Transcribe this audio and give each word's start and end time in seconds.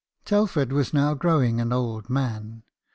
Telford 0.25 0.71
was 0.73 0.95
now 0.95 1.13
growing 1.13 1.61
an 1.61 1.71
old 1.71 2.09
man. 2.09 2.63